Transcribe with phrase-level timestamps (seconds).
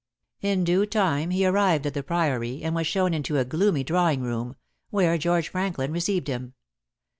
[0.41, 4.23] In due time he arrived at the Priory and was shown into a gloomy drawing
[4.23, 4.55] room,
[4.89, 6.55] where George Franklin received him.